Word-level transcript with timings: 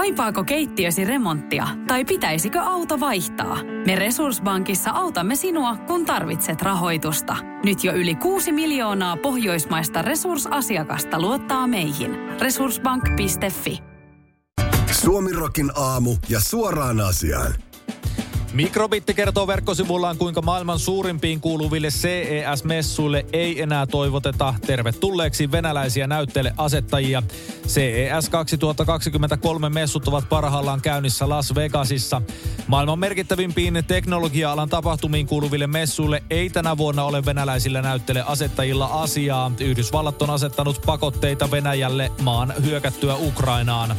Kaipaako 0.00 0.44
keittiösi 0.44 1.04
remonttia 1.04 1.68
tai 1.86 2.04
pitäisikö 2.04 2.60
auto 2.60 3.00
vaihtaa? 3.00 3.58
Me 3.86 3.96
Resurssbankissa 3.96 4.90
autamme 4.90 5.36
sinua, 5.36 5.76
kun 5.76 6.06
tarvitset 6.06 6.62
rahoitusta. 6.62 7.36
Nyt 7.64 7.84
jo 7.84 7.92
yli 7.92 8.14
6 8.14 8.52
miljoonaa 8.52 9.16
pohjoismaista 9.16 10.02
resursasiakasta 10.02 11.20
luottaa 11.20 11.66
meihin. 11.66 12.16
Resurssbank.fi 12.40 13.78
Suomirokin 14.92 15.70
aamu 15.76 16.16
ja 16.28 16.40
suoraan 16.40 17.00
asiaan. 17.00 17.54
Mikrobitti 18.60 19.14
kertoo 19.14 19.46
verkkosivullaan, 19.46 20.18
kuinka 20.18 20.42
maailman 20.42 20.78
suurimpiin 20.78 21.40
kuuluville 21.40 21.88
CES-messuille 21.88 23.26
ei 23.32 23.62
enää 23.62 23.86
toivoteta 23.86 24.54
tervetulleeksi 24.66 25.50
venäläisiä 25.52 26.06
näytteille 26.06 26.54
asettajia. 26.56 27.22
CES 27.66 28.28
2023 28.30 29.68
messut 29.68 30.08
ovat 30.08 30.28
parhaillaan 30.28 30.80
käynnissä 30.80 31.28
Las 31.28 31.54
Vegasissa. 31.54 32.22
Maailman 32.66 32.98
merkittävimpiin 32.98 33.84
teknologia-alan 33.86 34.68
tapahtumiin 34.68 35.26
kuuluville 35.26 35.66
messuille 35.66 36.22
ei 36.30 36.50
tänä 36.50 36.76
vuonna 36.76 37.04
ole 37.04 37.24
venäläisillä 37.24 37.82
näytteille 37.82 38.24
asettajilla 38.26 38.86
asiaa. 38.86 39.52
Yhdysvallat 39.60 40.22
on 40.22 40.30
asettanut 40.30 40.82
pakotteita 40.86 41.50
Venäjälle 41.50 42.12
maan 42.22 42.54
hyökättyä 42.64 43.14
Ukrainaan. 43.14 43.96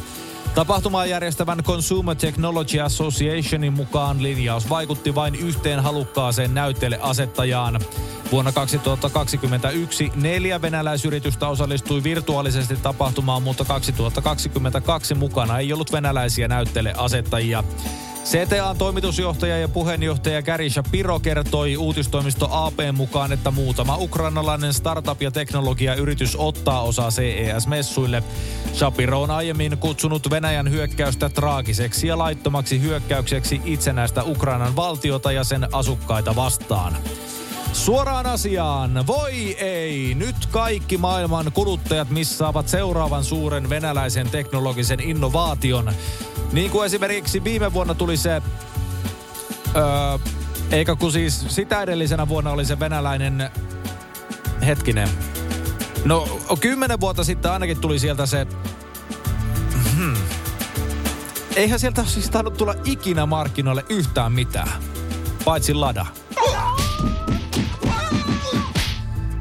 Tapahtumaa 0.54 1.06
järjestävän 1.06 1.62
Consumer 1.62 2.16
Technology 2.16 2.80
Associationin 2.80 3.72
mukaan 3.72 4.22
linjaus 4.22 4.70
vaikutti 4.70 5.14
vain 5.14 5.34
yhteen 5.34 5.80
halukkaaseen 5.80 6.54
näytteelle 6.54 6.98
asettajaan. 7.02 7.80
Vuonna 8.32 8.52
2021 8.52 10.12
neljä 10.14 10.62
venäläisyritystä 10.62 11.48
osallistui 11.48 12.02
virtuaalisesti 12.02 12.76
tapahtumaan, 12.76 13.42
mutta 13.42 13.64
2022 13.64 15.14
mukana 15.14 15.58
ei 15.58 15.72
ollut 15.72 15.92
venäläisiä 15.92 16.48
näytteelle 16.48 16.94
asettajia. 16.96 17.64
CTAn 18.24 18.78
toimitusjohtaja 18.78 19.58
ja 19.58 19.68
puheenjohtaja 19.68 20.42
Gary 20.42 20.70
Shapiro 20.70 21.20
kertoi 21.20 21.76
uutistoimisto 21.76 22.48
AP 22.50 22.74
mukaan, 22.92 23.32
että 23.32 23.50
muutama 23.50 23.96
ukrainalainen 23.96 24.72
startup- 24.74 25.20
ja 25.22 25.30
teknologiayritys 25.30 26.36
ottaa 26.36 26.82
osaa 26.82 27.10
CES-messuille. 27.10 28.22
Shapiro 28.74 29.22
on 29.22 29.30
aiemmin 29.30 29.78
kutsunut 29.78 30.30
Venäjän 30.30 30.70
hyökkäystä 30.70 31.28
traagiseksi 31.28 32.06
ja 32.06 32.18
laittomaksi 32.18 32.80
hyökkäykseksi 32.80 33.60
itsenäistä 33.64 34.22
Ukrainan 34.22 34.76
valtiota 34.76 35.32
ja 35.32 35.44
sen 35.44 35.68
asukkaita 35.72 36.36
vastaan. 36.36 36.96
Suoraan 37.72 38.26
asiaan. 38.26 39.06
Voi 39.06 39.56
ei. 39.58 40.14
Nyt 40.14 40.46
kaikki 40.50 40.96
maailman 40.96 41.52
kuluttajat 41.52 42.10
missaavat 42.10 42.68
seuraavan 42.68 43.24
suuren 43.24 43.70
venäläisen 43.70 44.30
teknologisen 44.30 45.00
innovaation. 45.00 45.92
Niin 46.52 46.70
kuin 46.70 46.86
esimerkiksi 46.86 47.44
viime 47.44 47.72
vuonna 47.72 47.94
tuli 47.94 48.16
se... 48.16 48.42
Öö, 49.76 50.18
eikä 50.70 50.96
kun 50.96 51.12
siis 51.12 51.44
sitä 51.48 51.82
edellisenä 51.82 52.28
vuonna 52.28 52.50
oli 52.50 52.64
se 52.64 52.80
venäläinen... 52.80 53.50
Hetkinen. 54.66 55.08
No, 56.04 56.40
kymmenen 56.60 57.00
vuotta 57.00 57.24
sitten 57.24 57.50
ainakin 57.50 57.80
tuli 57.80 57.98
sieltä 57.98 58.26
se... 58.26 58.46
Hmm. 59.96 60.14
Eihän 61.56 61.80
sieltä 61.80 62.04
siis 62.04 62.30
tainnut 62.30 62.56
tulla 62.56 62.74
ikinä 62.84 63.26
markkinoille 63.26 63.84
yhtään 63.88 64.32
mitään. 64.32 64.72
Paitsi 65.44 65.74
Lada. 65.74 66.06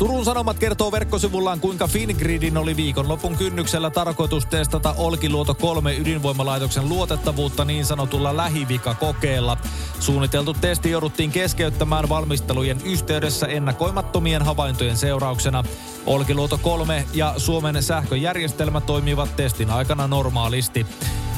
Turun 0.02 0.26
Sanomat 0.26 0.60
kertoo 0.60 0.92
verkkosivullaan, 0.92 1.60
kuinka 1.60 1.88
Fingridin 1.88 2.58
oli 2.58 2.76
viikonlopun 2.76 3.38
kynnyksellä 3.38 3.90
tarkoitus 3.90 4.46
testata 4.46 4.96
Olkiluoto 4.98 5.54
3 5.54 5.96
ydinvoimalaitoksen 5.96 6.90
luotettavuutta 6.90 7.66
niin 7.66 7.86
sanotulla 7.86 8.38
lähivika-kokeella. 8.38 9.58
Suunniteltu 10.00 10.54
testi 10.54 10.92
jouduttiin 10.92 11.32
keskeyttämään 11.32 12.10
valmistelujen 12.10 12.82
yhteydessä 12.86 13.46
ennakoimattomien 13.46 14.42
havaintojen 14.42 14.98
seurauksena. 14.98 15.64
Olkiluoto 16.06 16.58
3 16.58 17.06
ja 17.14 17.34
Suomen 17.38 17.84
sähköjärjestelmä 17.84 18.82
toimivat 18.82 19.36
testin 19.36 19.72
aikana 19.72 20.08
normaalisti. 20.08 20.86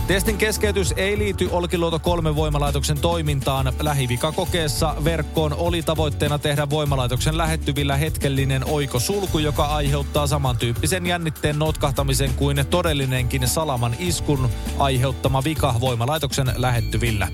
Testin 0.07 0.37
keskeytys 0.37 0.93
ei 0.97 1.17
liity 1.17 1.49
Olkiluoto 1.51 1.99
3 1.99 2.35
voimalaitoksen 2.35 2.99
toimintaan. 2.99 3.73
Lähivikakokeessa 3.79 4.95
verkkoon 5.03 5.53
oli 5.53 5.83
tavoitteena 5.83 6.39
tehdä 6.39 6.69
voimalaitoksen 6.69 7.37
lähettyvillä 7.37 7.97
hetkellinen 7.97 8.65
oikosulku, 8.69 9.39
joka 9.39 9.65
aiheuttaa 9.65 10.27
samantyyppisen 10.27 11.05
jännitteen 11.05 11.59
notkahtamisen 11.59 12.33
kuin 12.33 12.65
todellinenkin 12.69 13.47
salaman 13.47 13.95
iskun 13.99 14.49
aiheuttama 14.79 15.43
vika 15.43 15.75
voimalaitoksen 15.79 16.53
lähettyvillä. 16.55 17.27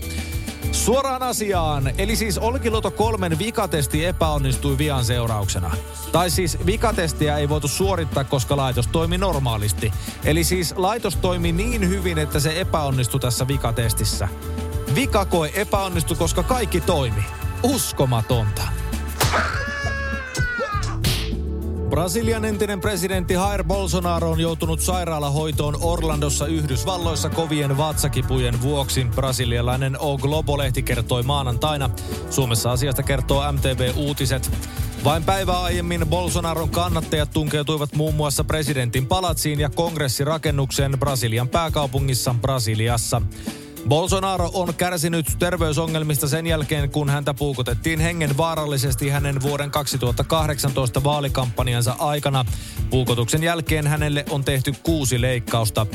Suoraan 0.85 1.23
asiaan, 1.23 1.91
eli 1.97 2.16
siis 2.16 2.38
Olkiluoto 2.38 2.91
kolmen 2.91 3.40
vikatesti 3.40 4.06
epäonnistui 4.06 4.78
vian 4.78 5.06
seurauksena. 5.06 5.72
Tai 6.12 6.29
siis 6.29 6.57
vikatestiä 6.66 7.38
ei 7.38 7.50
voitu 7.50 7.67
suorittaa, 7.67 8.23
koska 8.23 8.57
laitos 8.57 8.88
toimi 8.88 9.17
normaalisti. 9.17 9.91
Eli 10.23 10.44
siis 10.44 10.73
laitos 10.78 11.16
toimi 11.16 11.51
niin 11.51 11.90
hyvin, 11.90 12.17
että 12.17 12.40
se 12.40 12.59
epäonnistui 12.59 13.19
tässä 13.19 13.47
vikatestissä. 13.47 14.28
Vikakoe 14.95 15.51
epäonnistui, 15.56 16.17
koska 16.17 16.44
kaikki 16.44 16.81
toimi. 16.81 17.23
Uskomatonta. 17.63 18.61
Brasilian 21.90 22.46
entinen 22.46 22.82
presidentti 22.82 23.34
Jair 23.34 23.64
Bolsonaro 23.64 24.32
on 24.32 24.40
joutunut 24.40 24.82
sairaalahoitoon 24.82 25.78
Orlandossa 25.82 26.48
Yhdysvalloissa 26.48 27.30
kovien 27.30 27.78
vatsakipujen 27.78 28.62
vuoksi. 28.62 29.06
Brasilialainen 29.16 29.98
O 30.00 30.18
Globo-lehti 30.18 30.84
kertoi 30.84 31.24
maanantaina. 31.24 31.90
Suomessa 32.30 32.72
asiasta 32.72 33.04
kertoo 33.04 33.52
MTV 33.52 33.92
Uutiset. 33.96 34.52
Vain 35.04 35.24
päivää 35.24 35.62
aiemmin 35.62 36.06
Bolsonaron 36.10 36.70
kannattajat 36.70 37.32
tunkeutuivat 37.32 37.96
muun 37.96 38.16
muassa 38.16 38.44
presidentin 38.44 39.08
palatsiin 39.08 39.60
ja 39.60 39.70
kongressirakennukseen 39.70 41.00
Brasilian 41.00 41.50
pääkaupungissa 41.50 42.36
Brasiliassa. 42.42 43.22
Bolsonaro 43.88 44.50
on 44.53 44.75
kärsinyt 44.75 45.25
terveysongelmista 45.40 46.28
sen 46.28 46.47
jälkeen, 46.47 46.90
kun 46.90 47.09
häntä 47.09 47.34
puukotettiin 47.34 48.00
hengen 48.00 48.38
vaarallisesti 48.38 49.09
hänen 49.09 49.41
vuoden 49.41 49.72
2018 49.72 51.03
vaalikampanjansa 51.03 51.95
aikana. 52.00 52.45
Puukotuksen 52.90 53.44
jälkeen 53.44 53.88
hänelle 53.88 54.25
on 54.29 54.44
tehty 54.44 54.73
kuusi 54.84 55.22
leikkausta. 55.22 55.85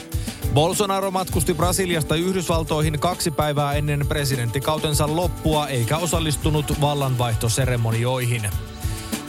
Bolsonaro 0.55 1.11
matkusti 1.11 1.55
Brasiliasta 1.55 2.17
Yhdysvaltoihin 2.17 3.01
kaksi 3.01 3.31
päivää 3.31 3.73
ennen 3.73 4.07
presidenttikautensa 4.09 5.17
loppua 5.17 5.69
eikä 5.69 5.97
osallistunut 5.97 6.81
vallanvaihtoseremonioihin. 6.81 8.51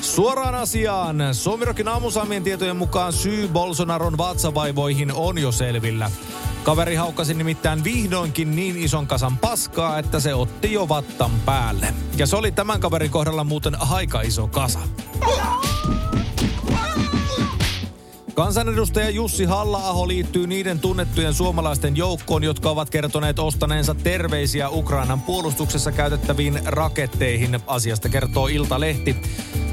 Suoraan 0.06 0.56
asiaan. 0.56 1.18
Suomirokin 1.32 1.88
aamusaamien 1.88 2.44
tietojen 2.44 2.78
mukaan 2.78 3.14
syy 3.14 3.48
Bolsonaron 3.48 4.18
vatsavaivoihin 4.18 5.14
on 5.14 5.38
jo 5.38 5.52
selvillä. 5.52 6.12
Kaveri 6.64 6.96
haukkasi 6.96 7.34
nimittäin 7.34 7.84
vihdoinkin 7.84 8.56
niin 8.56 8.78
ison 8.78 9.08
kasan 9.08 9.38
paskaa, 9.38 10.00
että 10.00 10.20
se 10.20 10.34
otti 10.34 10.74
jo 10.74 10.90
vattan 10.90 11.32
päälle. 11.46 11.94
Ja 12.18 12.28
se 12.28 12.36
oli 12.36 12.52
tämän 12.52 12.80
kaverin 12.80 13.12
kohdalla 13.12 13.44
muuten 13.44 13.82
aika 13.82 14.22
iso 14.22 14.48
kasa. 14.48 14.80
Kansanedustaja 18.34 19.10
Jussi 19.10 19.46
halla 19.46 20.08
liittyy 20.08 20.48
niiden 20.48 20.80
tunnettujen 20.80 21.34
suomalaisten 21.34 21.98
joukkoon, 21.98 22.44
jotka 22.44 22.70
ovat 22.70 22.90
kertoneet 22.90 23.40
ostaneensa 23.40 23.96
terveisiä 23.96 24.70
Ukrainan 24.70 25.22
puolustuksessa 25.22 25.92
käytettäviin 25.92 26.60
raketteihin. 26.66 27.60
Asiasta 27.68 28.10
kertoo 28.10 28.48
Ilta-lehti. 28.48 29.16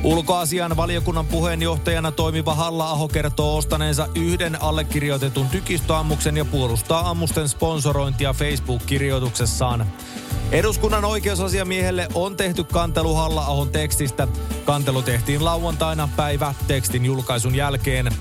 Ulkoasian 0.04 0.76
valiokunnan 0.76 1.26
puheenjohtajana 1.26 2.12
toimiva 2.12 2.54
Halla-aho 2.54 3.08
kertoo 3.08 3.56
ostaneensa 3.56 4.08
yhden 4.14 4.62
allekirjoitetun 4.62 5.48
tykistöammuksen 5.48 6.36
ja 6.36 6.44
puolustaa 6.44 7.10
ammusten 7.10 7.48
sponsorointia 7.48 8.32
Facebook-kirjoituksessaan. 8.32 9.86
Eduskunnan 10.52 11.04
oikeusasiamiehelle 11.04 12.08
on 12.14 12.36
tehty 12.36 12.64
kantelu 12.64 13.14
Halla-ahon 13.14 13.68
tekstistä. 13.68 14.28
Kantelu 14.64 15.02
tehtiin 15.02 15.44
lauantaina 15.44 16.08
päivä 16.16 16.54
tekstin 16.66 17.04
julkaisun 17.04 17.54
jälkeen. 17.54 18.12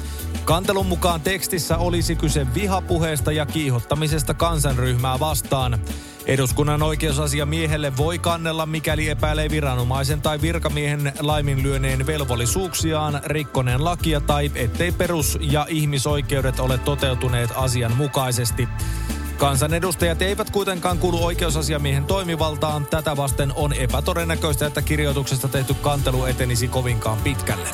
Kantelun 0.46 0.86
mukaan 0.86 1.22
tekstissä 1.22 1.78
olisi 1.78 2.16
kyse 2.16 2.48
vihapuheesta 2.54 3.32
ja 3.32 3.46
kiihottamisesta 3.46 4.34
kansanryhmää 4.34 5.20
vastaan. 5.20 5.80
Eduskunnan 6.26 6.84
oikeusasiamiehelle 6.84 7.98
voi 7.98 8.20
kannella, 8.20 8.66
mikäli 8.66 9.10
epäilee 9.10 9.50
viranomaisen 9.50 10.22
tai 10.22 10.42
virkamiehen 10.42 11.14
laiminlyöneen 11.20 12.06
velvollisuuksiaan, 12.08 13.22
rikkoneen 13.26 13.86
lakia 13.86 14.22
tai 14.22 14.52
ettei 14.56 14.92
perus- 14.92 15.38
ja 15.42 15.66
ihmisoikeudet 15.70 16.60
ole 16.60 16.78
toteutuneet 16.78 17.50
asianmukaisesti. 17.56 18.68
Kansanedustajat 19.38 20.22
eivät 20.22 20.50
kuitenkaan 20.50 20.98
kuulu 20.98 21.26
oikeusasiamiehen 21.26 22.06
toimivaltaan. 22.06 22.86
Tätä 22.86 23.18
vasten 23.18 23.54
on 23.56 23.74
epätodennäköistä, 23.74 24.66
että 24.66 24.82
kirjoituksesta 24.82 25.48
tehty 25.48 25.74
kantelu 25.74 26.26
etenisi 26.26 26.68
kovinkaan 26.68 27.18
pitkälle. 27.18 27.70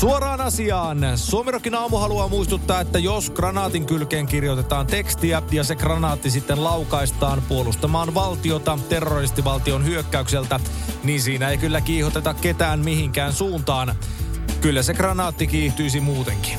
Suoraan 0.00 0.40
asiaan. 0.40 0.98
Suomirokin 1.16 1.74
aamu 1.74 1.96
haluaa 1.96 2.28
muistuttaa, 2.28 2.80
että 2.80 2.98
jos 2.98 3.30
granaatin 3.30 3.86
kylkeen 3.86 4.26
kirjoitetaan 4.26 4.86
tekstiä 4.86 5.42
ja 5.50 5.64
se 5.64 5.76
granaatti 5.76 6.30
sitten 6.30 6.64
laukaistaan 6.64 7.42
puolustamaan 7.48 8.14
valtiota 8.14 8.78
terroristivaltion 8.88 9.84
hyökkäykseltä, 9.84 10.60
niin 11.04 11.20
siinä 11.20 11.50
ei 11.50 11.58
kyllä 11.58 11.80
kiihoteta 11.80 12.34
ketään 12.34 12.80
mihinkään 12.80 13.32
suuntaan. 13.32 13.94
Kyllä 14.60 14.82
se 14.82 14.94
granaatti 14.94 15.46
kiihtyisi 15.46 16.00
muutenkin. 16.00 16.58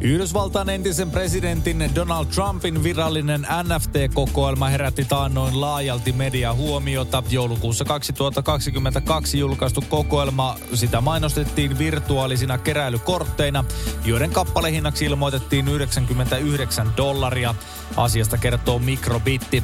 Yhdysvaltain 0.00 0.68
entisen 0.68 1.10
presidentin 1.10 1.90
Donald 1.94 2.26
Trumpin 2.26 2.82
virallinen 2.82 3.46
NFT-kokoelma 3.62 4.68
herätti 4.68 5.04
taannoin 5.04 5.60
laajalti 5.60 6.12
media 6.12 6.54
huomiota. 6.54 7.22
Joulukuussa 7.30 7.84
2022 7.84 9.38
julkaistu 9.38 9.84
kokoelma, 9.88 10.56
sitä 10.74 11.00
mainostettiin 11.00 11.78
virtuaalisina 11.78 12.58
keräilykortteina, 12.58 13.64
joiden 14.04 14.30
kappalehinnaksi 14.30 15.04
ilmoitettiin 15.04 15.68
99 15.68 16.92
dollaria. 16.96 17.54
Asiasta 17.96 18.38
kertoo 18.38 18.78
Mikrobitti. 18.78 19.62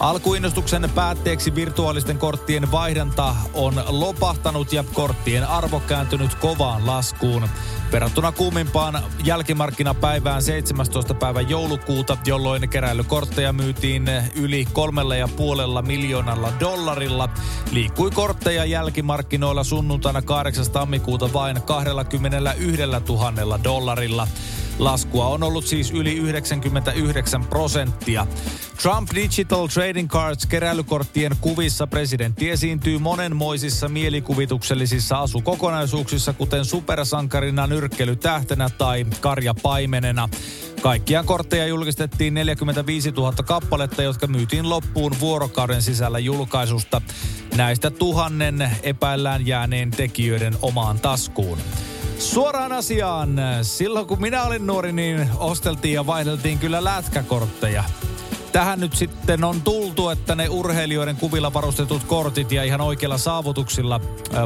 Alkuinnostuksen 0.00 0.90
päätteeksi 0.94 1.54
virtuaalisten 1.54 2.18
korttien 2.18 2.72
vaihdanta 2.72 3.36
on 3.54 3.74
lopahtanut 3.88 4.72
ja 4.72 4.84
korttien 4.94 5.48
arvo 5.48 5.80
kääntynyt 5.80 6.34
kovaan 6.34 6.86
laskuun. 6.86 7.48
Verrattuna 7.92 8.32
kuumimpaan 8.32 9.02
jälkimarkkinapäivään 9.24 10.42
17. 10.42 11.14
päivä 11.14 11.40
joulukuuta, 11.40 12.16
jolloin 12.26 12.68
keräilykortteja 12.68 13.52
myytiin 13.52 14.06
yli 14.36 14.66
kolmella 14.72 15.16
ja 15.16 15.28
puolella 15.28 15.82
miljoonalla 15.82 16.52
dollarilla, 16.60 17.28
liikkui 17.70 18.10
kortteja 18.10 18.64
jälkimarkkinoilla 18.64 19.64
sunnuntaina 19.64 20.22
8. 20.22 20.70
tammikuuta 20.70 21.32
vain 21.32 21.62
21 21.62 22.82
000 23.08 23.64
dollarilla. 23.64 24.28
Laskua 24.78 25.26
on 25.26 25.42
ollut 25.42 25.66
siis 25.66 25.90
yli 25.90 26.14
99 26.14 27.44
prosenttia. 27.44 28.26
Trump 28.82 29.08
Digital 29.14 29.66
Trading 29.66 30.08
Cards 30.08 30.46
keräilykorttien 30.46 31.36
kuvissa 31.40 31.86
presidentti 31.86 32.50
esiintyy 32.50 32.98
monenmoisissa 32.98 33.88
mielikuvituksellisissa 33.88 35.18
asukokonaisuuksissa, 35.18 36.32
kuten 36.32 36.64
supersankarina, 36.64 37.66
nyrkkelytähtenä 37.66 38.68
tai 38.78 39.06
karjapaimenena. 39.20 40.28
Kaikkia 40.82 41.22
kortteja 41.22 41.66
julkistettiin 41.66 42.34
45 42.34 43.10
000 43.10 43.32
kappaletta, 43.32 44.02
jotka 44.02 44.26
myytiin 44.26 44.68
loppuun 44.68 45.12
vuorokauden 45.20 45.82
sisällä 45.82 46.18
julkaisusta. 46.18 47.02
Näistä 47.56 47.90
tuhannen 47.90 48.70
epäillään 48.82 49.46
jääneen 49.46 49.90
tekijöiden 49.90 50.54
omaan 50.62 51.00
taskuun. 51.00 51.58
Suoraan 52.18 52.72
asiaan. 52.72 53.36
Silloin 53.62 54.06
kun 54.06 54.20
minä 54.20 54.42
olin 54.42 54.66
nuori, 54.66 54.92
niin 54.92 55.28
osteltiin 55.38 55.94
ja 55.94 56.06
vaihdeltiin 56.06 56.58
kyllä 56.58 56.84
lätkäkortteja. 56.84 57.84
Tähän 58.52 58.80
nyt 58.80 58.96
sitten 58.96 59.44
on 59.44 59.62
tultu, 59.62 60.08
että 60.08 60.34
ne 60.34 60.48
urheilijoiden 60.48 61.16
kuvilla 61.16 61.52
varustetut 61.52 62.04
kortit 62.04 62.52
ja 62.52 62.64
ihan 62.64 62.80
oikeilla 62.80 63.18
saavutuksilla 63.18 64.00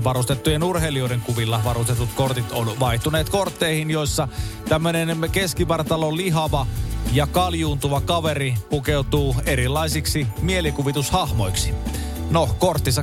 varustettujen 0.05 0.63
urheilijoiden 0.63 1.21
kuvilla 1.21 1.61
varustetut 1.65 2.09
kortit 2.15 2.53
on 2.53 2.81
vaihtuneet 2.81 3.29
kortteihin, 3.29 3.91
joissa 3.91 4.29
tämmöinen 4.69 5.29
keskivartalon 5.33 6.17
lihava 6.17 6.67
ja 7.13 7.27
kaljuuntuva 7.27 8.01
kaveri 8.01 8.55
pukeutuu 8.71 9.37
erilaisiksi 9.47 10.27
mielikuvitushahmoiksi. 10.43 11.75
No, 12.31 12.49
korttissa 12.59 13.03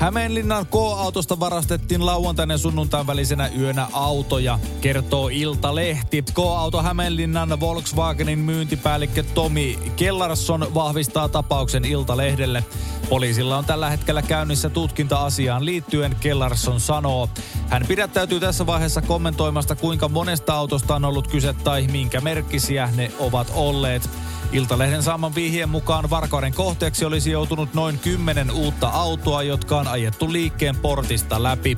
Hämeenlinnan 0.00 0.66
K-autosta 0.66 1.40
varastettiin 1.40 2.06
lauantaina 2.06 2.58
sunnuntain 2.58 3.06
välisenä 3.06 3.50
yönä 3.58 3.86
autoja, 3.92 4.58
kertoo 4.80 5.28
Ilta-lehti. 5.28 6.22
K-auto 6.34 6.82
Hämeenlinnan 6.82 7.60
Volkswagenin 7.60 8.38
myyntipäällikkö 8.38 9.22
Tomi 9.22 9.78
Kellarsson 9.96 10.74
vahvistaa 10.74 11.28
tapauksen 11.28 11.84
Ilta-lehdelle. 11.84 12.64
Poliisilla 13.10 13.58
on 13.58 13.64
tällä 13.64 13.90
hetkellä 13.90 14.22
käynnissä 14.22 14.70
tutkinta 14.70 15.24
asiaan 15.24 15.64
liittyen, 15.64 16.16
Kellarsson 16.20 16.80
sanoo. 16.80 17.28
Hän 17.68 17.84
pidättäytyy 17.88 18.40
tässä 18.40 18.66
vaiheessa 18.66 19.02
kommentoimasta, 19.02 19.76
kuinka 19.76 20.08
monesta 20.08 20.54
autosta 20.54 20.94
on 20.94 21.04
ollut 21.04 21.28
kyse 21.28 21.52
tai 21.52 21.86
minkä 21.86 22.20
merkkisiä 22.20 22.88
ne 22.96 23.12
ovat 23.18 23.52
olleet. 23.54 24.10
Iltalehden 24.52 25.02
saaman 25.02 25.34
vihjeen 25.34 25.68
mukaan 25.68 26.10
varkauden 26.10 26.54
kohteeksi 26.54 27.04
olisi 27.04 27.30
joutunut 27.30 27.74
noin 27.74 27.98
kymmenen 27.98 28.50
uutta 28.50 28.88
autoa, 28.88 29.42
jotka 29.42 29.78
on 29.78 29.88
ajettu 29.88 30.32
liikkeen 30.32 30.76
portista 30.76 31.42
läpi. 31.42 31.76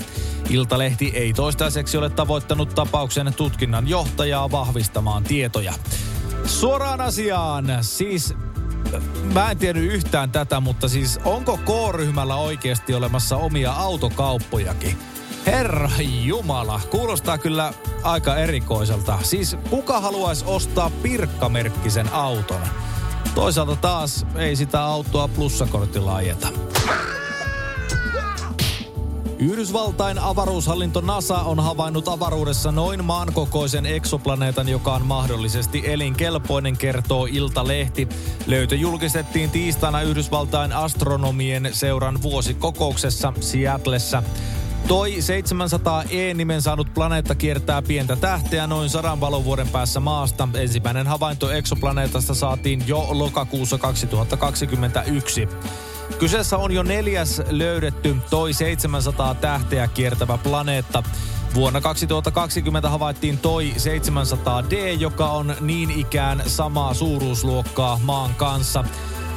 Iltalehti 0.51 1.13
ei 1.15 1.33
toistaiseksi 1.33 1.97
ole 1.97 2.11
tavoittanut 2.11 2.75
tapauksen 2.75 3.35
tutkinnan 3.35 3.89
johtajaa 3.89 4.51
vahvistamaan 4.51 5.25
tietoja. 5.25 5.75
Suoraan 6.47 7.01
asiaan, 7.01 7.67
siis 7.81 8.35
mä 9.33 9.51
en 9.51 9.59
tiennyt 9.59 9.93
yhtään 9.93 10.31
tätä, 10.31 10.61
mutta 10.61 10.89
siis 10.89 11.21
onko 11.25 11.57
K-ryhmällä 11.57 12.37
oikeasti 12.37 12.95
olemassa 12.95 13.37
omia 13.37 13.73
autokauppojakin? 13.73 14.99
Herra 15.47 15.91
Jumala, 16.25 16.81
kuulostaa 16.91 17.39
kyllä 17.39 17.73
aika 18.03 18.37
erikoiselta. 18.37 19.19
Siis 19.23 19.57
kuka 19.71 20.01
haluaisi 20.01 20.45
ostaa 20.47 20.91
pirkkamerkkisen 21.03 22.13
auton? 22.13 22.61
Toisaalta 23.35 23.77
taas 23.77 24.27
ei 24.37 24.57
sitä 24.57 24.83
autoa 24.83 25.29
plussakortilla 25.29 26.15
ajeta. 26.15 26.49
Yhdysvaltain 29.43 30.19
avaruushallinto 30.19 31.01
NASA 31.01 31.35
on 31.35 31.61
havainnut 31.61 32.09
avaruudessa 32.09 32.73
noin 32.73 33.05
maankokoisen 33.05 33.87
eksoplaneetan, 33.87 34.69
joka 34.69 34.95
on 34.95 35.07
mahdollisesti 35.07 35.83
elinkelpoinen, 35.85 36.77
kertoo 36.77 37.29
Ilta-lehti. 37.31 38.09
Löytö 38.47 38.75
julkistettiin 38.75 39.51
tiistaina 39.51 40.03
Yhdysvaltain 40.03 40.73
astronomien 40.73 41.69
seuran 41.73 42.23
vuosikokouksessa 42.23 43.33
Seattlessa. 43.41 44.23
Toi 44.89 45.17
700E-nimen 45.19 46.63
saanut 46.63 46.95
planeetta 46.95 47.35
kiertää 47.35 47.83
pientä 47.83 48.17
tähteä 48.17 48.67
noin 48.67 48.91
sadan 48.91 49.21
valovuoden 49.21 49.69
päässä 49.69 50.01
maasta. 50.01 50.49
Ensimmäinen 50.55 51.07
havainto 51.07 51.51
eksoplaneetasta 51.51 52.35
saatiin 52.35 52.85
jo 52.87 53.07
lokakuussa 53.11 53.79
2021. 53.79 55.49
Kyseessä 56.19 56.59
on 56.59 56.73
jo 56.73 56.83
neljäs 56.83 57.43
löydetty 57.51 58.17
toi 58.31 58.53
700 58.53 59.35
tähteä 59.35 59.89
kiertävä 59.89 60.39
planeetta. 60.39 61.03
Vuonna 61.55 61.81
2020 61.81 62.91
havaittiin 62.91 63.39
toi 63.39 63.73
700D, 63.77 64.75
joka 64.99 65.29
on 65.29 65.57
niin 65.61 65.91
ikään 65.91 66.43
samaa 66.47 66.95
suuruusluokkaa 66.95 68.01
maan 68.05 68.35
kanssa. 68.35 68.85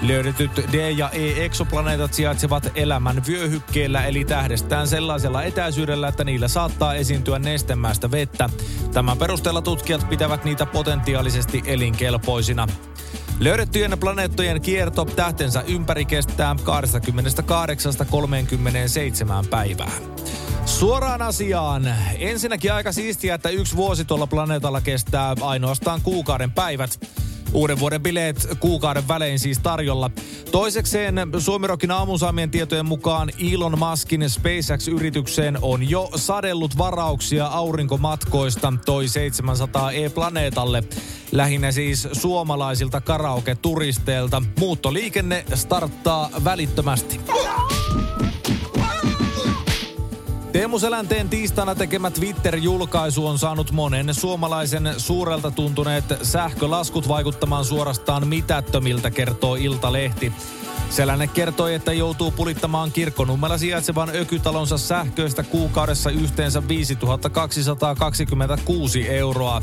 Löydetyt 0.01 0.51
D- 0.73 0.91
ja 0.91 1.09
E-eksoplaneetat 1.09 2.13
sijaitsevat 2.13 2.71
elämän 2.75 3.23
vyöhykkeellä 3.27 4.05
eli 4.05 4.25
tähdestään 4.25 4.87
sellaisella 4.87 5.43
etäisyydellä, 5.43 6.07
että 6.07 6.23
niillä 6.23 6.47
saattaa 6.47 6.93
esiintyä 6.93 7.39
nestemäistä 7.39 8.11
vettä. 8.11 8.49
Tämän 8.93 9.17
perusteella 9.17 9.61
tutkijat 9.61 10.09
pitävät 10.09 10.45
niitä 10.45 10.65
potentiaalisesti 10.65 11.63
elinkelpoisina. 11.65 12.67
Löydettyjen 13.39 13.97
planeettojen 13.99 14.61
kierto 14.61 15.05
tähtensä 15.05 15.63
ympäri 15.67 16.05
kestää 16.05 16.55
28-37 19.43 19.47
päivää. 19.49 19.91
Suoraan 20.65 21.21
asiaan. 21.21 21.93
Ensinnäkin 22.19 22.73
aika 22.73 22.91
siistiä, 22.91 23.35
että 23.35 23.49
yksi 23.49 23.75
vuosi 23.75 24.05
tuolla 24.05 24.27
planeetalla 24.27 24.81
kestää 24.81 25.35
ainoastaan 25.41 26.01
kuukauden 26.01 26.51
päivät. 26.51 26.99
Uuden 27.53 27.79
vuoden 27.79 28.03
bileet 28.03 28.47
kuukauden 28.59 29.07
välein 29.07 29.39
siis 29.39 29.59
tarjolla. 29.59 30.11
Toisekseen 30.51 31.15
Suomirokin 31.37 31.91
aamun 31.91 32.19
saamien 32.19 32.51
tietojen 32.51 32.85
mukaan 32.85 33.29
Elon 33.53 33.79
Muskin 33.79 34.21
SpaceX-yritykseen 34.29 35.57
on 35.61 35.89
jo 35.89 36.09
sadellut 36.15 36.77
varauksia 36.77 37.45
aurinkomatkoista 37.45 38.73
toi 38.85 39.07
700 39.07 39.91
E-planeetalle. 39.91 40.83
Lähinnä 41.31 41.71
siis 41.71 42.07
suomalaisilta 42.11 43.01
karaoke-turisteilta. 43.01 44.43
Muuttoliikenne 44.59 45.45
starttaa 45.55 46.29
välittömästi. 46.43 47.19
Teemu 50.55 50.79
Selänteen 50.79 51.29
tiistaina 51.29 51.75
tekemä 51.75 52.11
Twitter-julkaisu 52.11 53.27
on 53.27 53.39
saanut 53.39 53.71
monen 53.71 54.13
suomalaisen 54.13 54.93
suurelta 54.97 55.51
tuntuneet 55.51 56.05
sähkölaskut 56.21 57.07
vaikuttamaan 57.07 57.65
suorastaan 57.65 58.27
mitättömiltä, 58.27 59.11
kertoo 59.11 59.55
Iltalehti. 59.55 60.33
Selänne 60.89 61.27
kertoi, 61.27 61.73
että 61.73 61.93
joutuu 61.93 62.31
pulittamaan 62.31 62.91
kirkkonummella 62.91 63.57
sijaitsevan 63.57 64.09
ökytalonsa 64.15 64.77
sähköistä 64.77 65.43
kuukaudessa 65.43 66.09
yhteensä 66.09 66.67
5226 66.67 69.09
euroa. 69.09 69.61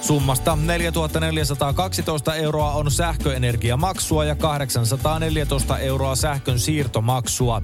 Summasta 0.00 0.56
4412 0.56 2.34
euroa 2.34 2.72
on 2.72 2.90
sähköenergiamaksua 2.90 4.24
ja 4.24 4.34
814 4.34 5.78
euroa 5.78 6.16
sähkön 6.16 6.58
siirtomaksua. 6.58 7.62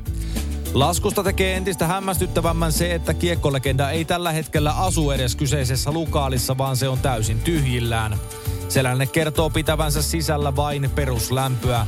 Laskusta 0.74 1.22
tekee 1.22 1.56
entistä 1.56 1.86
hämmästyttävämmän 1.86 2.72
se, 2.72 2.94
että 2.94 3.14
kiekkolegenda 3.14 3.90
ei 3.90 4.04
tällä 4.04 4.32
hetkellä 4.32 4.72
asu 4.72 5.10
edes 5.10 5.36
kyseisessä 5.36 5.92
lukaalissa, 5.92 6.58
vaan 6.58 6.76
se 6.76 6.88
on 6.88 6.98
täysin 6.98 7.40
tyhjillään. 7.40 8.16
Selänne 8.68 9.06
kertoo 9.06 9.50
pitävänsä 9.50 10.02
sisällä 10.02 10.56
vain 10.56 10.90
peruslämpöä. 10.94 11.86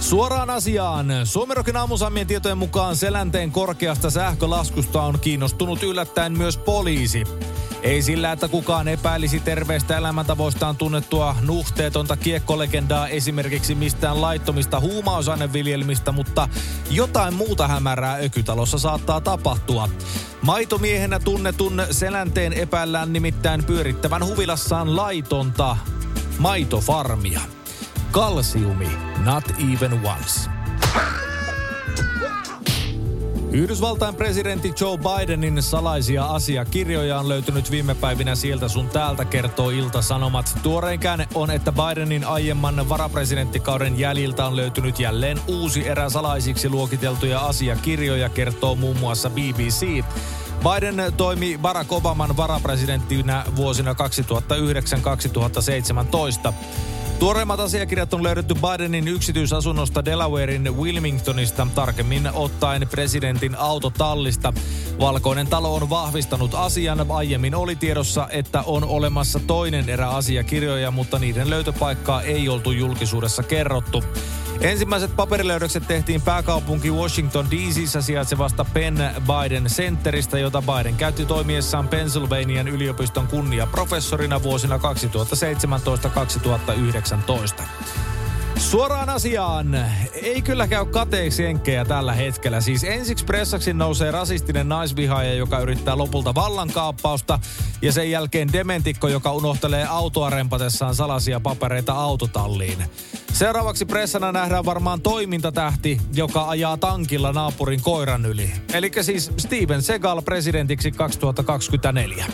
Suoraan 0.00 0.50
asiaan. 0.50 1.06
Suomerokin 1.24 1.76
aamusammien 1.76 2.26
tietojen 2.26 2.58
mukaan 2.58 2.96
Selänteen 2.96 3.52
korkeasta 3.52 4.10
sähkölaskusta 4.10 5.02
on 5.02 5.20
kiinnostunut 5.20 5.82
yllättäen 5.82 6.38
myös 6.38 6.56
poliisi. 6.56 7.24
Ei 7.84 8.02
sillä, 8.02 8.32
että 8.32 8.48
kukaan 8.48 8.88
epäilisi 8.88 9.40
terveestä 9.40 9.96
elämäntavoistaan 9.96 10.76
tunnettua 10.76 11.36
nuhteetonta 11.40 12.16
kiekkolegendaa 12.16 13.08
esimerkiksi 13.08 13.74
mistään 13.74 14.20
laittomista 14.20 14.80
huumausaineviljelmistä, 14.80 16.12
mutta 16.12 16.48
jotain 16.90 17.34
muuta 17.34 17.68
hämärää 17.68 18.16
ökytalossa 18.16 18.78
saattaa 18.78 19.20
tapahtua. 19.20 19.88
Maitomiehenä 20.42 21.18
tunnetun 21.18 21.82
Selänteen 21.90 22.52
epäillään 22.52 23.12
nimittäin 23.12 23.64
pyörittävän 23.64 24.26
huvilassaan 24.26 24.96
laitonta 24.96 25.76
maitofarmia. 26.38 27.40
Kalsiumi, 28.10 28.88
not 29.24 29.44
even 29.72 30.00
once. 30.04 30.50
Yhdysvaltain 33.54 34.14
presidentti 34.14 34.74
Joe 34.80 34.98
Bidenin 34.98 35.62
salaisia 35.62 36.24
asiakirjoja 36.24 37.18
on 37.18 37.28
löytynyt 37.28 37.70
viime 37.70 37.94
päivinä 37.94 38.34
sieltä 38.34 38.68
sun 38.68 38.88
täältä, 38.88 39.24
kertoo 39.24 39.70
Ilta-Sanomat. 39.70 40.58
Tuorein 40.62 41.00
käänne 41.00 41.28
on, 41.34 41.50
että 41.50 41.72
Bidenin 41.72 42.24
aiemman 42.24 42.88
varapresidenttikauden 42.88 43.98
jäljiltä 43.98 44.46
on 44.46 44.56
löytynyt 44.56 45.00
jälleen 45.00 45.40
uusi 45.46 45.88
erä 45.88 46.10
salaisiksi 46.10 46.68
luokiteltuja 46.68 47.40
asiakirjoja, 47.40 48.28
kertoo 48.28 48.74
muun 48.74 48.98
muassa 48.98 49.30
BBC. 49.30 50.04
Biden 50.58 51.12
toimi 51.16 51.58
Barack 51.62 51.92
Obaman 51.92 52.36
varapresidenttinä 52.36 53.44
vuosina 53.56 53.92
2009-2017. 53.92 53.96
Tuoreimmat 57.18 57.60
asiakirjat 57.60 58.14
on 58.14 58.22
löydetty 58.22 58.54
Bidenin 58.54 59.08
yksityisasunnosta 59.08 60.04
Delawarein 60.04 60.76
Wilmingtonista, 60.76 61.66
tarkemmin 61.74 62.30
ottaen 62.32 62.88
presidentin 62.90 63.54
autotallista. 63.58 64.52
Valkoinen 65.00 65.46
talo 65.46 65.74
on 65.74 65.90
vahvistanut 65.90 66.54
asian. 66.54 67.10
Aiemmin 67.10 67.54
oli 67.54 67.76
tiedossa, 67.76 68.28
että 68.30 68.62
on 68.62 68.84
olemassa 68.84 69.40
toinen 69.46 69.88
erä 69.88 70.08
asiakirjoja, 70.08 70.90
mutta 70.90 71.18
niiden 71.18 71.50
löytöpaikkaa 71.50 72.22
ei 72.22 72.48
oltu 72.48 72.70
julkisuudessa 72.70 73.42
kerrottu. 73.42 74.04
Ensimmäiset 74.60 75.16
paperilöydökset 75.16 75.88
tehtiin 75.88 76.22
pääkaupunki 76.22 76.90
Washington 76.90 77.46
DC:ssä 77.50 78.02
sijaitsevasta 78.02 78.64
Penn 78.64 78.98
Biden 79.20 79.64
Centeristä, 79.64 80.38
jota 80.38 80.62
Biden 80.62 80.94
käytti 80.94 81.26
toimiessaan 81.26 81.88
Pennsylvanian 81.88 82.68
yliopiston 82.68 83.26
kunniaprofessorina 83.26 84.42
vuosina 84.42 84.76
2017-2019. 84.76 84.80
Suoraan 88.70 89.10
asiaan. 89.10 89.74
Ei 90.22 90.42
kyllä 90.42 90.68
käy 90.68 90.86
kateeksi 90.86 91.44
enkkejä 91.44 91.84
tällä 91.84 92.12
hetkellä. 92.12 92.60
Siis 92.60 92.84
ensiksi 92.84 93.24
pressaksi 93.24 93.72
nousee 93.72 94.10
rasistinen 94.10 94.68
naisvihaaja, 94.68 95.34
joka 95.34 95.58
yrittää 95.58 95.98
lopulta 95.98 96.34
vallankaappausta. 96.34 97.38
Ja 97.82 97.92
sen 97.92 98.10
jälkeen 98.10 98.52
dementikko, 98.52 99.08
joka 99.08 99.32
unohtelee 99.32 99.86
autoa 99.88 100.30
rempatessaan 100.30 100.94
salaisia 100.94 101.40
papereita 101.40 101.92
autotalliin. 101.92 102.84
Seuraavaksi 103.32 103.84
pressana 103.84 104.32
nähdään 104.32 104.64
varmaan 104.64 105.00
toimintatähti, 105.00 106.00
joka 106.14 106.48
ajaa 106.48 106.76
tankilla 106.76 107.32
naapurin 107.32 107.82
koiran 107.82 108.26
yli. 108.26 108.52
Eli 108.72 108.90
siis 109.00 109.30
Steven 109.36 109.82
Segal 109.82 110.22
presidentiksi 110.22 110.90
2024. 110.90 112.26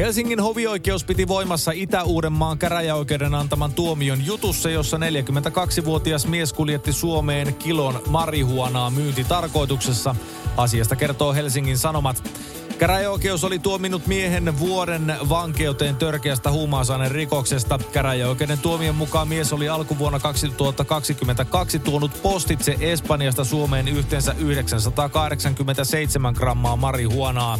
Helsingin 0.00 0.40
hovioikeus 0.40 1.04
piti 1.04 1.28
voimassa 1.28 1.72
Itä-Uudenmaan 1.74 2.58
käräjäoikeuden 2.58 3.34
antaman 3.34 3.72
tuomion 3.72 4.26
jutussa, 4.26 4.70
jossa 4.70 4.96
42-vuotias 4.96 6.26
mies 6.26 6.52
kuljetti 6.52 6.92
Suomeen 6.92 7.54
kilon 7.54 8.02
marihuanaa 8.08 8.90
myyntitarkoituksessa. 8.90 10.14
Asiasta 10.56 10.96
kertoo 10.96 11.32
Helsingin 11.32 11.78
Sanomat. 11.78 12.30
Käräjäoikeus 12.78 13.44
oli 13.44 13.58
tuominut 13.58 14.06
miehen 14.06 14.58
vuoden 14.58 15.14
vankeuteen 15.28 15.96
törkeästä 15.96 16.50
huumausaineen 16.50 17.10
rikoksesta. 17.10 17.78
Käräjäoikeuden 17.92 18.58
tuomion 18.58 18.94
mukaan 18.94 19.28
mies 19.28 19.52
oli 19.52 19.68
alkuvuonna 19.68 20.18
2022 20.18 21.78
tuonut 21.78 22.22
postitse 22.22 22.76
Espanjasta 22.80 23.44
Suomeen 23.44 23.88
yhteensä 23.88 24.34
987 24.38 26.34
grammaa 26.34 26.76
marihuanaa. 26.76 27.58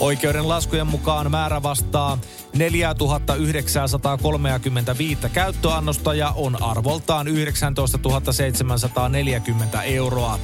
Oikeuden 0.00 0.48
laskujen 0.48 0.86
mukaan 0.86 1.30
määrä 1.30 1.62
vastaa 1.62 2.18
4935 2.56 5.28
käyttöannosta 5.32 6.14
ja 6.14 6.32
on 6.36 6.62
arvoltaan 6.62 7.28
19 7.28 7.98
740 8.32 9.82
euroa. 9.82 10.38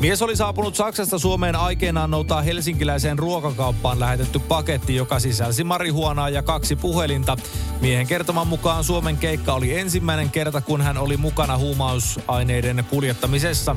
Mies 0.00 0.22
oli 0.22 0.36
saapunut 0.36 0.76
Saksasta 0.76 1.18
Suomeen 1.18 1.56
aikeenaan 1.56 2.10
noutaa 2.10 2.42
helsinkiläiseen 2.42 3.18
ruokakauppaan 3.18 4.00
lähetetty 4.00 4.38
paketti, 4.38 4.94
joka 4.94 5.20
sisälsi 5.20 5.64
marihuonaa 5.64 6.28
ja 6.28 6.42
kaksi 6.42 6.76
puhelinta. 6.76 7.36
Miehen 7.80 8.06
kertoman 8.06 8.46
mukaan 8.46 8.84
Suomen 8.84 9.16
keikka 9.16 9.52
oli 9.52 9.78
ensimmäinen 9.78 10.30
kerta, 10.30 10.60
kun 10.60 10.80
hän 10.80 10.98
oli 10.98 11.16
mukana 11.16 11.58
huumausaineiden 11.58 12.84
kuljettamisessa. 12.90 13.76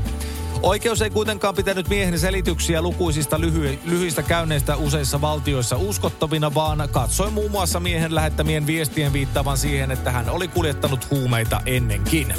Oikeus 0.63 1.01
ei 1.01 1.09
kuitenkaan 1.09 1.55
pitänyt 1.55 1.89
miehen 1.89 2.19
selityksiä 2.19 2.81
lukuisista 2.81 3.37
lyhy- 3.37 3.79
lyhyistä 3.85 4.23
käynneistä 4.23 4.75
useissa 4.75 5.21
valtioissa 5.21 5.77
uskottavina, 5.77 6.53
vaan 6.53 6.89
katsoi 6.91 7.31
muun 7.31 7.51
muassa 7.51 7.79
miehen 7.79 8.15
lähettämien 8.15 8.67
viestien 8.67 9.13
viittavan 9.13 9.57
siihen, 9.57 9.91
että 9.91 10.11
hän 10.11 10.29
oli 10.29 10.47
kuljettanut 10.47 11.11
huumeita 11.11 11.61
ennenkin. 11.65 12.33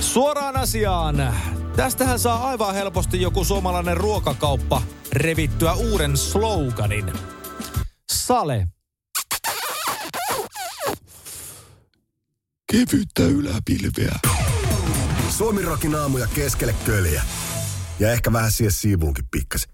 Suoraan 0.00 0.56
asiaan. 0.56 1.34
Tästähän 1.76 2.18
saa 2.18 2.48
aivan 2.48 2.74
helposti 2.74 3.20
joku 3.20 3.44
suomalainen 3.44 3.96
ruokakauppa 3.96 4.82
revittyä 5.12 5.72
uuden 5.72 6.16
sloganin. 6.16 7.12
Sale. 8.12 8.68
Kevyttä 12.72 13.22
yläpilveä. 13.22 14.18
Suomirokin 15.30 15.94
aamuja 15.94 16.26
keskelle 16.34 16.74
köljä. 16.86 17.22
Ja 17.98 18.12
ehkä 18.12 18.32
vähän 18.32 18.50
siihen 18.50 18.72
siivuunkin 18.72 19.24
pikkasen. 19.30 19.70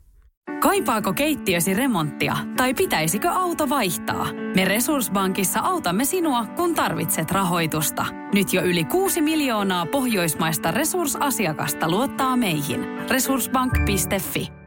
Kaipaako 0.61 1.13
keittiösi 1.13 1.75
remonttia 1.75 2.37
tai 2.57 2.75
pitäisikö 2.75 3.31
auto 3.31 3.69
vaihtaa? 3.69 4.27
Me 4.57 4.65
Resurssbankissa 4.65 5.61
autamme 5.61 6.05
sinua, 6.05 6.45
kun 6.45 6.75
tarvitset 6.75 7.31
rahoitusta. 7.31 8.07
Nyt 8.35 8.53
jo 8.53 8.63
yli 8.63 8.85
6 8.85 9.21
miljoonaa 9.21 9.87
pohjoismaista 9.87 10.71
resursasiakasta 10.71 11.91
luottaa 11.91 12.37
meihin. 12.37 12.81
Resurssbank.fi 13.11 14.66